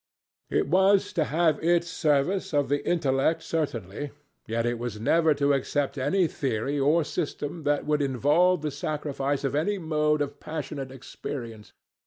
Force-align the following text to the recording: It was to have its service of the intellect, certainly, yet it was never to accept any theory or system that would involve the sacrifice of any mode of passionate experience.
It 0.49 0.67
was 0.67 1.13
to 1.13 1.25
have 1.25 1.63
its 1.63 1.85
service 1.87 2.55
of 2.55 2.69
the 2.69 2.83
intellect, 2.89 3.43
certainly, 3.43 4.09
yet 4.47 4.65
it 4.65 4.79
was 4.79 4.99
never 4.99 5.35
to 5.35 5.53
accept 5.53 5.95
any 5.95 6.25
theory 6.25 6.79
or 6.79 7.03
system 7.03 7.61
that 7.65 7.85
would 7.85 8.01
involve 8.01 8.63
the 8.63 8.71
sacrifice 8.71 9.43
of 9.43 9.53
any 9.53 9.77
mode 9.77 10.23
of 10.23 10.39
passionate 10.39 10.91
experience. 10.91 11.73